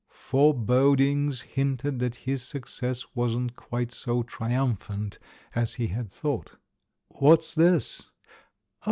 Forebodings 0.09 1.41
hinted 1.41 1.99
that 1.99 2.15
his 2.15 2.41
success 2.41 3.05
wasn't 3.13 3.55
quite 3.55 3.91
so 3.91 4.23
triumphant 4.23 5.19
as 5.53 5.75
he 5.75 5.89
had 5.89 6.09
thought. 6.11 6.57
"What's 7.09 7.53
this?" 7.53 8.01